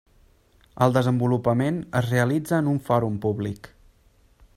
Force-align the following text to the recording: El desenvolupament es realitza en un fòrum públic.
El 0.85 0.95
desenvolupament 0.95 1.77
es 2.01 2.07
realitza 2.13 2.57
en 2.63 2.71
un 2.73 2.81
fòrum 2.89 3.21
públic. 3.27 3.71